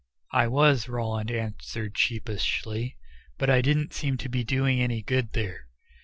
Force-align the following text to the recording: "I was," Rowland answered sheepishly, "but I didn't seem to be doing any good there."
"I 0.31 0.47
was," 0.47 0.89
Rowland 0.89 1.29
answered 1.29 1.95
sheepishly, 1.95 2.97
"but 3.37 3.51
I 3.51 3.61
didn't 3.61 3.93
seem 3.93 4.17
to 4.17 4.29
be 4.29 4.43
doing 4.43 4.81
any 4.81 5.03
good 5.03 5.33
there." 5.33 5.67